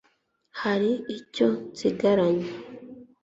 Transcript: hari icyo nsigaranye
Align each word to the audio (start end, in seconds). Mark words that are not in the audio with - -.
hari 0.61 0.91
icyo 1.17 1.47
nsigaranye 1.71 2.47